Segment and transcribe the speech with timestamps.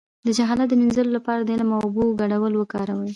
[0.25, 3.09] د جهالت د مینځلو لپاره د علم او اوبو ګډول وکاروئ